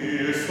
He 0.00 0.16
is 0.16 0.46